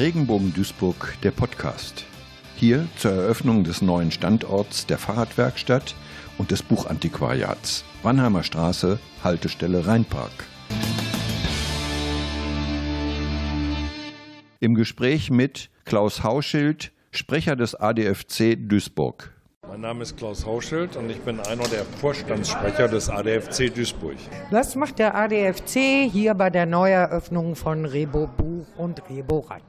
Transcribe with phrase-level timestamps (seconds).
[0.00, 2.06] Regenbogen Duisburg, der Podcast.
[2.56, 5.94] Hier zur Eröffnung des neuen Standorts der Fahrradwerkstatt
[6.38, 7.84] und des Buchantiquariats.
[8.02, 10.32] Wannheimer Straße, Haltestelle Rheinpark.
[14.60, 19.34] Im Gespräch mit Klaus Hauschild, Sprecher des ADFC Duisburg.
[19.68, 24.16] Mein Name ist Klaus Hauschild und ich bin einer der Vorstandssprecher des ADFC Duisburg.
[24.50, 29.62] Was macht der ADFC hier bei der Neueröffnung von Rebo Buch und Rebo Rad?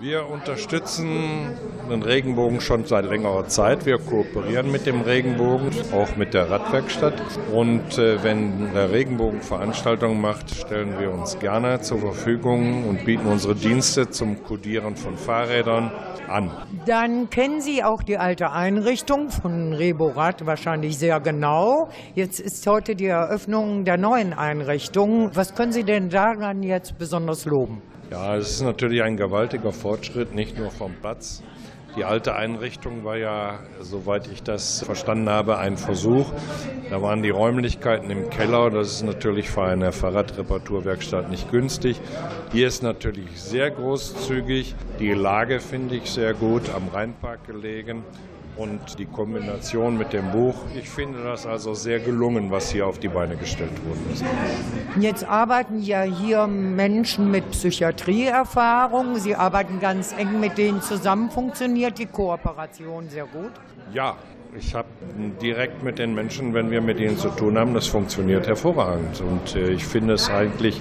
[0.00, 1.56] Wir unterstützen
[1.88, 3.86] den Regenbogen schon seit längerer Zeit.
[3.86, 7.14] Wir kooperieren mit dem Regenbogen, auch mit der Radwerkstatt.
[7.52, 13.26] Und äh, wenn der Regenbogen Veranstaltungen macht, stellen wir uns gerne zur Verfügung und bieten
[13.26, 15.92] unsere Dienste zum Kodieren von Fahrrädern
[16.28, 16.50] an.
[16.86, 21.88] Dann kennen Sie auch die alte Einrichtung von Reborat wahrscheinlich sehr genau.
[22.14, 25.30] Jetzt ist heute die Eröffnung der neuen Einrichtung.
[25.34, 27.80] Was können Sie denn daran jetzt besonders loben?
[28.10, 31.42] Ja, es ist natürlich ein gewaltiger Fortschritt, nicht nur vom Platz.
[31.96, 36.32] Die alte Einrichtung war ja, soweit ich das verstanden habe, ein Versuch.
[36.90, 38.70] Da waren die Räumlichkeiten im Keller.
[38.70, 42.00] Das ist natürlich für eine Fahrradreparaturwerkstatt nicht günstig.
[42.52, 44.74] Hier ist natürlich sehr großzügig.
[44.98, 48.02] Die Lage finde ich sehr gut, am Rheinpark gelegen
[48.56, 50.54] und die Kombination mit dem Buch.
[50.74, 54.24] Ich finde das also sehr gelungen, was hier auf die Beine gestellt worden ist.
[55.00, 59.16] Jetzt arbeiten ja hier Menschen mit Psychiatrieerfahrung.
[59.16, 61.30] Sie arbeiten ganz eng mit denen zusammen.
[61.30, 63.52] Funktioniert die Kooperation sehr gut?
[63.92, 64.16] Ja,
[64.56, 64.88] ich habe
[65.42, 69.20] direkt mit den Menschen, wenn wir mit ihnen zu tun haben, das funktioniert hervorragend.
[69.20, 70.80] Und äh, ich finde es eigentlich